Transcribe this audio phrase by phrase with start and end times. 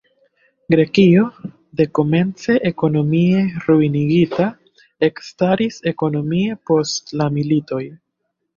[0.73, 1.25] Grekio,
[1.81, 4.49] dekomence ekonomie ruinigita,
[5.11, 7.83] ekstaris ekonomie post la militoj.